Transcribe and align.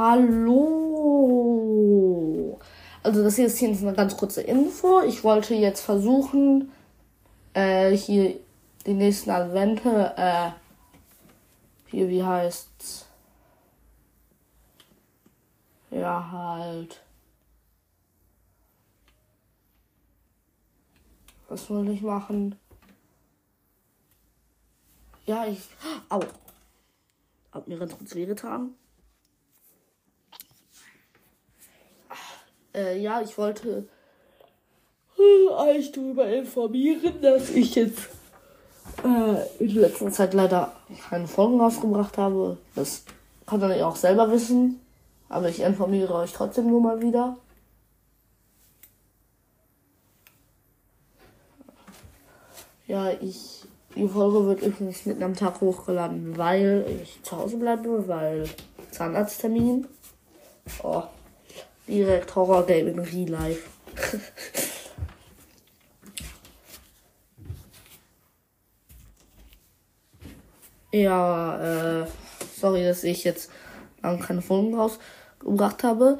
hallo. 0.00 1.60
Also 3.02 3.22
das 3.22 3.36
hier 3.36 3.46
ist 3.46 3.60
jetzt 3.60 3.82
eine 3.82 3.92
ganz 3.92 4.16
kurze 4.16 4.40
Info. 4.40 5.02
Ich 5.02 5.22
wollte 5.24 5.54
jetzt 5.54 5.82
versuchen, 5.82 6.72
äh, 7.52 7.90
hier 7.90 8.40
die 8.86 8.94
nächsten 8.94 9.28
Advente, 9.30 10.14
äh, 10.16 10.52
hier, 11.90 12.08
wie 12.08 12.24
heißt's? 12.24 13.06
Ja, 15.90 16.30
halt. 16.32 17.02
Was 21.48 21.66
soll 21.66 21.90
ich 21.90 22.00
machen? 22.00 22.54
Ja, 25.26 25.44
ich. 25.46 25.60
Au. 26.08 26.20
Hab 27.52 27.68
mir 27.68 27.78
ganz 27.78 27.98
kurz 27.98 28.14
wehgetan. 28.14 28.76
Äh, 32.80 32.98
ja, 32.98 33.20
ich 33.20 33.36
wollte 33.36 33.84
äh, 35.18 35.48
euch 35.52 35.92
darüber 35.92 36.26
informieren, 36.26 37.20
dass 37.20 37.50
ich 37.50 37.74
jetzt 37.74 38.08
äh, 39.04 39.62
in 39.62 39.74
letzter 39.74 40.10
Zeit 40.10 40.34
leider 40.34 40.72
keine 41.08 41.28
Folgen 41.28 41.60
rausgebracht 41.60 42.16
habe. 42.16 42.56
Das 42.74 43.04
kann 43.46 43.60
ihr 43.60 43.86
auch 43.86 43.96
selber 43.96 44.30
wissen. 44.30 44.80
Aber 45.28 45.48
ich 45.48 45.60
informiere 45.60 46.14
euch 46.14 46.32
trotzdem 46.32 46.68
nur 46.68 46.80
mal 46.80 47.00
wieder. 47.02 47.36
Ja, 52.86 53.10
ich. 53.20 53.58
Die 53.96 54.06
Folge 54.06 54.46
wird 54.46 54.62
übrigens 54.62 55.04
mitten 55.04 55.24
am 55.24 55.34
Tag 55.34 55.60
hochgeladen, 55.60 56.38
weil 56.38 56.86
ich 57.02 57.20
zu 57.24 57.36
Hause 57.36 57.56
bleibe, 57.56 58.06
weil 58.06 58.48
Zahnarzttermin. 58.92 59.88
Oh, 60.84 61.02
direkt 61.90 62.34
Horror 62.34 62.66
Game 62.66 62.88
in 62.88 62.98
Real 62.98 63.28
Life. 63.28 63.68
ja, 70.92 72.02
äh, 72.02 72.06
sorry, 72.56 72.84
dass 72.84 73.04
ich 73.04 73.24
jetzt 73.24 73.50
lange 74.02 74.20
keine 74.20 74.42
Folgen 74.42 74.74
rausgebracht 74.74 75.82
habe. 75.82 76.18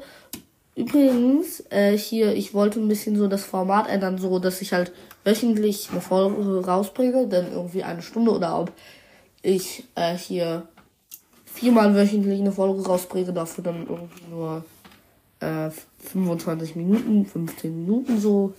Übrigens, 0.75 1.63
äh, 1.69 1.97
hier, 1.97 2.33
ich 2.33 2.53
wollte 2.53 2.79
ein 2.79 2.87
bisschen 2.87 3.17
so 3.17 3.27
das 3.27 3.43
Format 3.43 3.89
ändern, 3.89 4.17
so 4.17 4.39
dass 4.39 4.61
ich 4.61 4.73
halt 4.73 4.93
wöchentlich 5.23 5.89
eine 5.91 6.01
Folge 6.01 6.65
rausbringe, 6.65 7.27
dann 7.27 7.51
irgendwie 7.51 7.83
eine 7.83 8.01
Stunde 8.01 8.31
oder 8.31 8.59
ob 8.59 8.71
ich 9.41 9.83
äh, 9.95 10.15
hier 10.15 10.67
viermal 11.45 11.95
wöchentlich 11.95 12.39
eine 12.39 12.51
Folge 12.51 12.85
rausbringe, 12.85 13.33
dafür 13.33 13.63
dann 13.63 13.87
irgendwie 13.87 14.23
nur 14.29 14.63
äh, 15.41 15.69
25 15.99 16.75
Minuten, 16.75 17.25
15 17.25 17.85
Minuten 17.85 18.19
so. 18.19 18.53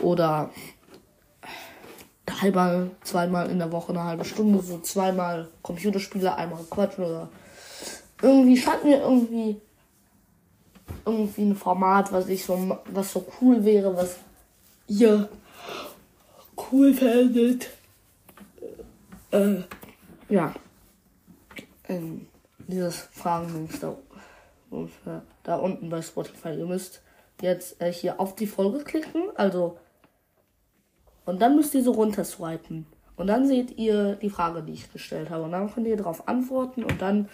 Oder 0.00 0.50
halber, 2.40 2.90
zweimal 3.02 3.50
in 3.50 3.58
der 3.58 3.70
Woche 3.70 3.92
eine 3.92 4.04
halbe 4.04 4.24
Stunde, 4.24 4.60
so 4.60 4.78
zweimal 4.78 5.48
Computerspiele, 5.62 6.34
einmal 6.34 6.64
quatschen 6.70 7.04
oder 7.04 7.28
irgendwie 8.22 8.56
scheint 8.56 8.84
mir 8.84 9.00
irgendwie 9.00 9.60
irgendwie 11.04 11.42
ein 11.42 11.56
Format, 11.56 12.12
was 12.12 12.28
ich 12.28 12.44
so 12.44 12.78
was 12.86 13.12
so 13.12 13.26
cool 13.40 13.64
wäre, 13.64 13.94
was 13.94 14.16
ihr 14.88 15.28
cool 16.70 16.94
findet. 16.94 17.70
Äh, 19.30 19.62
ja. 20.28 20.54
Ähm, 21.88 22.26
dieses 22.66 22.96
Fragen 23.12 23.68
da, 23.80 23.96
da 25.42 25.56
unten 25.56 25.88
bei 25.88 26.02
Spotify. 26.02 26.54
Ihr 26.54 26.66
müsst 26.66 27.02
jetzt 27.40 27.80
äh, 27.80 27.92
hier 27.92 28.20
auf 28.20 28.34
die 28.34 28.46
Folge 28.46 28.84
klicken, 28.84 29.24
also 29.36 29.78
und 31.24 31.40
dann 31.40 31.56
müsst 31.56 31.74
ihr 31.74 31.82
so 31.82 31.92
runter 31.92 32.24
swipen. 32.24 32.86
Und 33.16 33.28
dann 33.28 33.46
seht 33.46 33.78
ihr 33.78 34.16
die 34.16 34.30
Frage, 34.30 34.62
die 34.62 34.72
ich 34.72 34.92
gestellt 34.92 35.30
habe. 35.30 35.44
Und 35.44 35.52
dann 35.52 35.72
könnt 35.72 35.86
ihr 35.86 35.96
darauf 35.96 36.28
antworten 36.28 36.84
und 36.84 37.00
dann 37.00 37.28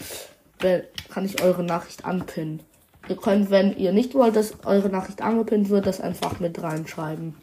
kann 1.08 1.24
ich 1.24 1.42
eure 1.42 1.62
Nachricht 1.62 2.04
anpinnen. 2.04 2.60
Ihr 3.08 3.16
könnt, 3.16 3.50
wenn 3.50 3.76
ihr 3.76 3.92
nicht 3.92 4.14
wollt, 4.14 4.36
dass 4.36 4.64
eure 4.64 4.90
Nachricht 4.90 5.22
angepinnt 5.22 5.70
wird, 5.70 5.86
das 5.86 6.00
einfach 6.00 6.38
mit 6.38 6.62
reinschreiben. 6.62 7.34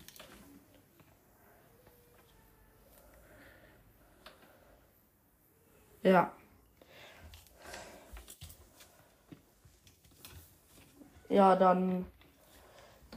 Ja. 6.04 6.32
Ja, 11.38 11.56
dann. 11.56 12.08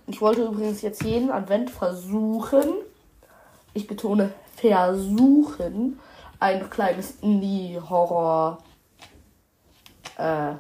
Ich 0.07 0.21
wollte 0.21 0.45
übrigens 0.45 0.83
jetzt 0.83 1.03
jeden 1.03 1.31
Advent 1.31 1.71
versuchen. 1.71 2.75
Ich 3.73 3.87
betone 3.87 4.35
versuchen, 4.57 5.99
ein 6.39 6.69
kleines 6.69 7.13
Indie-Horror 7.23 8.59
äh, 10.19 10.53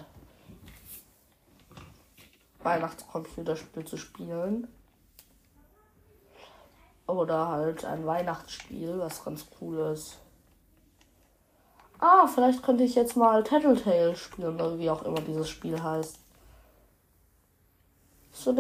Weihnachtscomputerspiel 2.63 3.85
zu 3.85 3.99
spielen. 3.99 4.67
Oder 7.07 7.49
halt 7.49 7.85
ein 7.85 8.07
Weihnachtsspiel, 8.07 9.01
was 9.01 9.23
ganz 9.23 9.45
cool 9.61 9.81
ist. 9.93 10.17
Ah, 11.99 12.27
vielleicht 12.27 12.63
könnte 12.63 12.85
ich 12.85 12.95
jetzt 12.95 13.19
mal 13.19 13.45
Tattletale 13.45 14.17
spielen, 14.17 14.55
oder 14.55 14.79
wie 14.79 14.89
auch 14.89 15.03
immer 15.03 15.21
dieses 15.21 15.51
Spiel 15.51 15.83
heißt. 15.83 16.21
So, 18.33 18.57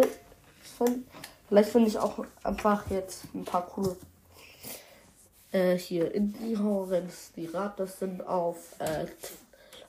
vielleicht 1.48 1.70
finde 1.70 1.88
ich 1.88 1.98
auch 1.98 2.24
einfach 2.42 2.90
jetzt 2.90 3.24
ein 3.34 3.44
paar 3.44 3.66
coole 3.66 3.96
äh, 5.52 5.76
hier 5.76 6.14
Indie-Horrors, 6.14 7.32
die 7.36 7.46
Rat, 7.46 7.78
das 7.80 7.98
sind 7.98 8.26
auf 8.26 8.76
äh, 8.78 9.06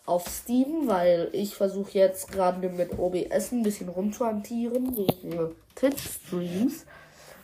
auf 0.06 0.28
Steam, 0.28 0.88
weil 0.88 1.30
ich 1.32 1.56
versuche 1.56 1.92
jetzt 1.92 2.32
gerade 2.32 2.68
mit 2.70 2.98
OBS 2.98 3.52
ein 3.52 3.64
bisschen 3.64 3.90
rumzuhantieren, 3.90 4.96
für 5.22 5.56
Twitch-Streams. 5.76 6.86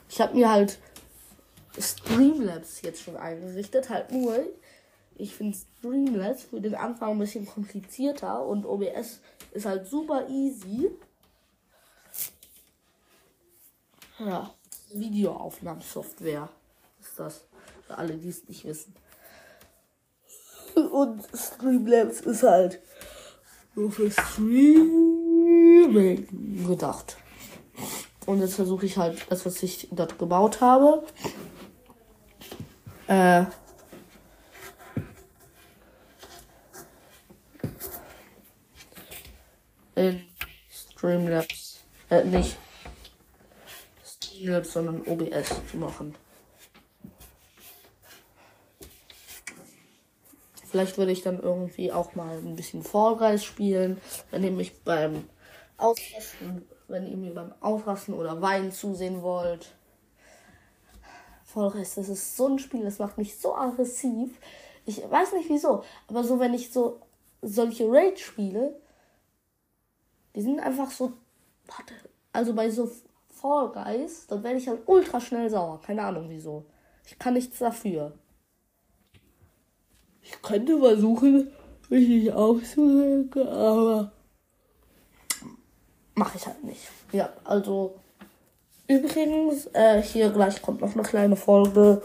Ich 0.10 0.20
habe 0.20 0.36
mir 0.36 0.52
halt 0.52 0.80
Streamlabs 1.80 2.82
jetzt 2.82 3.04
schon 3.04 3.16
eingerichtet, 3.16 3.90
halt 3.90 4.12
nur, 4.12 4.40
ich 5.16 5.36
finde 5.36 5.58
Streamlabs 5.58 6.44
für 6.44 6.60
den 6.60 6.76
Anfang 6.76 7.12
ein 7.12 7.20
bisschen 7.20 7.46
komplizierter 7.46 8.46
und 8.46 8.66
OBS 8.66 9.20
ist 9.52 9.66
halt 9.66 9.88
super 9.88 10.28
easy. 10.28 10.90
Ja, 14.20 14.52
Videoaufnahmesoftware 14.94 16.50
ist 17.00 17.20
das, 17.20 17.46
für 17.86 17.96
alle, 17.98 18.18
die 18.18 18.30
es 18.30 18.48
nicht 18.48 18.66
wissen. 18.66 18.96
Und 20.92 21.24
Streamlabs 21.36 22.22
ist 22.22 22.42
halt 22.42 22.82
nur 23.76 23.92
für 23.92 24.10
Streaming 24.10 24.98
gedacht. 26.66 27.18
Und 28.26 28.40
jetzt 28.42 28.56
versuche 28.56 28.88
ich 28.88 28.98
halt 28.98 29.24
das, 29.30 29.46
was 29.46 29.62
ich 29.62 29.88
dort 29.92 30.18
gebaut 30.18 30.62
habe, 30.62 31.06
äh, 33.08 33.46
in 39.96 40.24
Streamlabs, 40.70 41.82
äh, 42.10 42.24
nicht 42.24 42.58
Streamlabs, 44.38 44.74
sondern 44.74 45.02
OBS 45.02 45.50
zu 45.70 45.78
machen. 45.78 46.16
Vielleicht 50.70 50.98
würde 50.98 51.12
ich 51.12 51.24
dann 51.24 51.40
irgendwie 51.40 51.92
auch 51.92 52.16
mal 52.16 52.38
ein 52.38 52.56
bisschen 52.56 52.84
Guys 52.84 53.44
spielen, 53.44 54.00
wenn 54.32 54.44
ihr 54.44 54.52
mich 54.52 54.84
beim 54.84 55.28
Ausrasten, 55.78 56.66
wenn 56.88 57.08
ihr 57.08 57.18
mir 57.18 57.34
beim 57.34 57.54
Ausrasten 57.62 58.14
oder 58.14 58.42
Weinen 58.42 58.72
zusehen 58.72 59.22
wollt. 59.22 59.74
Guys, 61.54 61.96
das 61.96 62.10
ist 62.10 62.38
so 62.38 62.48
ein 62.48 62.60
Spiel, 62.60 62.84
das 62.84 63.00
macht 63.00 63.18
mich 63.18 63.40
so 63.40 63.56
aggressiv. 63.56 64.38
Ich 64.86 65.10
weiß 65.10 65.34
nicht 65.34 65.50
wieso, 65.50 65.84
aber 66.08 66.24
so 66.24 66.40
wenn 66.40 66.54
ich 66.54 66.72
so 66.72 67.02
solche 67.42 67.90
Raid 67.90 68.20
spiele, 68.20 68.80
die 70.36 70.42
sind 70.42 70.60
einfach 70.60 70.92
so, 70.92 71.14
warte, 71.66 71.96
also 72.32 72.54
bei 72.54 72.70
so 72.70 72.88
Fall 73.40 73.70
Guys, 73.70 74.28
dann 74.28 74.44
werde 74.44 74.58
ich 74.58 74.68
halt 74.68 74.82
ultra 74.86 75.20
schnell 75.20 75.50
sauer. 75.50 75.80
Keine 75.82 76.04
Ahnung 76.04 76.26
wieso. 76.30 76.66
Ich 77.06 77.18
kann 77.18 77.36
nichts 77.36 77.60
dafür. 77.60 78.14
Ich 80.22 80.42
könnte 80.42 80.78
versuchen, 80.80 81.52
mich 81.90 82.08
nicht 82.08 82.34
aufzuregen, 82.34 83.48
aber 83.48 84.12
mache 86.16 86.38
ich 86.38 86.46
halt 86.46 86.64
nicht. 86.64 86.82
Ja, 87.12 87.30
also 87.44 88.00
übrigens, 88.88 89.68
äh, 89.74 90.02
hier 90.02 90.30
gleich 90.32 90.62
kommt 90.62 90.82
noch 90.82 90.94
eine 90.94 91.04
kleine 91.04 91.36
Folge. 91.36 92.02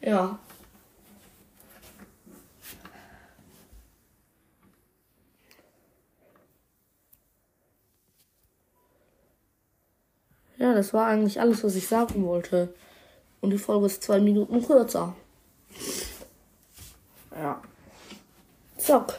Ja. 0.00 0.38
Ja, 10.62 10.74
das 10.74 10.94
war 10.94 11.08
eigentlich 11.08 11.40
alles, 11.40 11.64
was 11.64 11.74
ich 11.74 11.88
sagen 11.88 12.24
wollte. 12.24 12.72
Und 13.40 13.50
die 13.50 13.58
Folge 13.58 13.86
ist 13.86 14.00
zwei 14.00 14.20
Minuten 14.20 14.64
kürzer. 14.64 15.12
Ja. 17.32 17.60
Zack. 18.76 19.18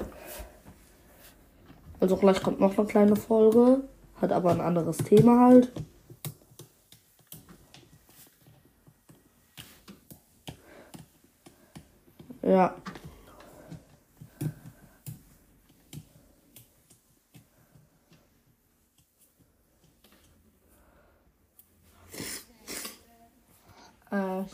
Also 2.00 2.16
gleich 2.16 2.42
kommt 2.42 2.62
noch 2.62 2.78
eine 2.78 2.88
kleine 2.88 3.18
Folge. 3.18 3.84
Hat 4.22 4.32
aber 4.32 4.52
ein 4.52 4.62
anderes 4.62 5.00
Thema 5.00 5.48
halt. 5.48 5.70
Ja. 12.42 12.74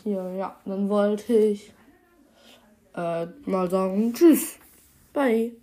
Hier, 0.03 0.33
ja. 0.37 0.55
Dann 0.65 0.89
wollte 0.89 1.33
ich 1.33 1.73
äh, 2.95 3.27
mal 3.45 3.69
sagen, 3.69 4.13
tschüss. 4.13 4.57
Bye. 5.13 5.53